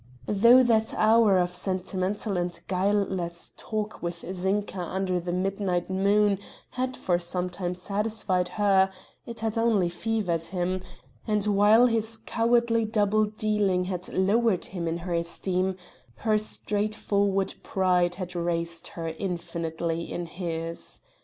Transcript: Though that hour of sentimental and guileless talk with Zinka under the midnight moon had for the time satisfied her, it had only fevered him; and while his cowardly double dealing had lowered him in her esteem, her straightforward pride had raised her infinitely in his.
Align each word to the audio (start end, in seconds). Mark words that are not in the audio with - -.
Though 0.25 0.63
that 0.63 0.95
hour 0.95 1.37
of 1.37 1.53
sentimental 1.53 2.35
and 2.35 2.59
guileless 2.67 3.53
talk 3.55 4.01
with 4.01 4.21
Zinka 4.33 4.79
under 4.79 5.19
the 5.19 5.31
midnight 5.31 5.91
moon 5.91 6.39
had 6.71 6.97
for 6.97 7.19
the 7.19 7.49
time 7.51 7.75
satisfied 7.75 8.47
her, 8.57 8.89
it 9.27 9.41
had 9.41 9.59
only 9.59 9.89
fevered 9.89 10.41
him; 10.41 10.81
and 11.27 11.45
while 11.45 11.85
his 11.85 12.17
cowardly 12.17 12.83
double 12.83 13.25
dealing 13.25 13.83
had 13.83 14.09
lowered 14.09 14.65
him 14.65 14.87
in 14.87 14.97
her 14.97 15.13
esteem, 15.13 15.77
her 16.15 16.39
straightforward 16.39 17.53
pride 17.61 18.15
had 18.15 18.35
raised 18.35 18.87
her 18.87 19.09
infinitely 19.09 20.11
in 20.11 20.25
his. 20.25 21.01